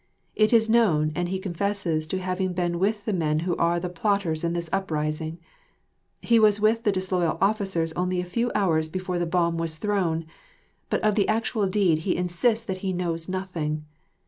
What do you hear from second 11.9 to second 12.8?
he insists that